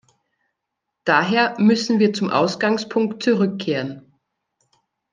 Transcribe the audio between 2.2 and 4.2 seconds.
Ausgangspunkt zurückkehren.